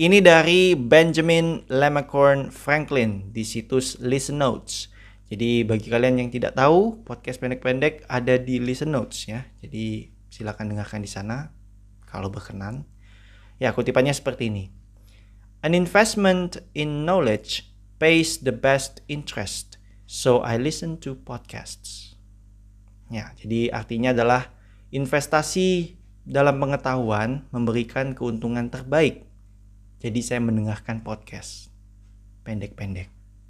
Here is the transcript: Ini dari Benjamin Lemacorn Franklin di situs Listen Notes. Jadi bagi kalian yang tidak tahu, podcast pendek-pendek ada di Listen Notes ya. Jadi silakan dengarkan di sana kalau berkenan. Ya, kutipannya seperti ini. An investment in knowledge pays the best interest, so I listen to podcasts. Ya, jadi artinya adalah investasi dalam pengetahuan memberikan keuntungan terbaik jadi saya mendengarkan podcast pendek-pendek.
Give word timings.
Ini 0.00 0.24
dari 0.24 0.72
Benjamin 0.72 1.68
Lemacorn 1.68 2.48
Franklin 2.48 3.36
di 3.36 3.44
situs 3.44 4.00
Listen 4.00 4.40
Notes. 4.40 4.88
Jadi 5.28 5.60
bagi 5.60 5.92
kalian 5.92 6.16
yang 6.24 6.32
tidak 6.32 6.56
tahu, 6.56 7.04
podcast 7.04 7.36
pendek-pendek 7.36 8.08
ada 8.08 8.40
di 8.40 8.56
Listen 8.64 8.96
Notes 8.96 9.28
ya. 9.28 9.44
Jadi 9.60 10.08
silakan 10.32 10.72
dengarkan 10.72 11.04
di 11.04 11.10
sana 11.12 11.52
kalau 12.08 12.32
berkenan. 12.32 12.88
Ya, 13.60 13.76
kutipannya 13.76 14.16
seperti 14.16 14.48
ini. 14.48 14.72
An 15.60 15.76
investment 15.76 16.64
in 16.72 17.04
knowledge 17.04 17.68
pays 18.00 18.40
the 18.40 18.56
best 18.56 19.04
interest, 19.04 19.76
so 20.08 20.40
I 20.40 20.56
listen 20.56 20.96
to 21.04 21.12
podcasts. 21.12 22.16
Ya, 23.12 23.36
jadi 23.36 23.68
artinya 23.68 24.16
adalah 24.16 24.48
investasi 24.96 26.00
dalam 26.24 26.56
pengetahuan 26.56 27.44
memberikan 27.52 28.16
keuntungan 28.16 28.72
terbaik 28.72 29.28
jadi 30.00 30.20
saya 30.24 30.40
mendengarkan 30.40 31.04
podcast 31.04 31.68
pendek-pendek. 32.48 33.19